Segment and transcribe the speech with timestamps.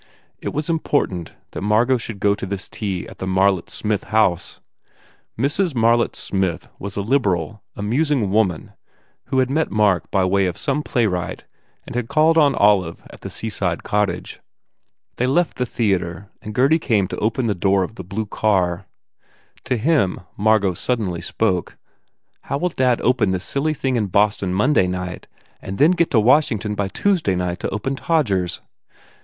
[0.41, 4.59] It was important that Margot should go to this tea at the Marlett Smith house.
[5.37, 5.75] Mrs.
[5.75, 8.71] Marlett Smith was a liberal, amusing woman
[9.25, 11.45] who had met Mark by way of some playwright
[11.85, 14.39] and had called on Olive at the seaside cottage.
[15.17, 18.87] They left the theatre and Gurdy came to open the door of the blue car.
[19.65, 21.77] To him Margot suddenly spoke,
[22.49, 25.27] "How will dad open this silly thing in Boston, Monday night
[25.61, 28.61] and get to Washington by Tuesday night to open Todgers